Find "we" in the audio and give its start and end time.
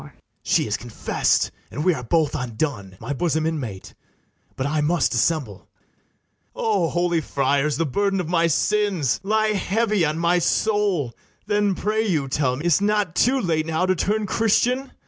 1.85-1.93